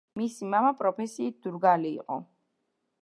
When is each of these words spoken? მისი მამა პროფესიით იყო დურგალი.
მისი 0.19 0.47
მამა 0.53 0.71
პროფესიით 0.79 1.37
იყო 1.37 1.45
დურგალი. 1.49 1.93